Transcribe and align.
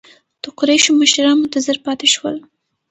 د 0.41 0.43
قریشو 0.57 0.91
مشران 1.01 1.35
منتظر 1.39 1.77
پاتې 1.85 2.07
شول. 2.13 2.35